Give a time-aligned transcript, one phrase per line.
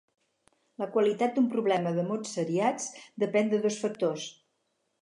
[0.83, 2.89] La qualitat d'un problema de mots seriats
[3.27, 4.29] depèn de dos factors.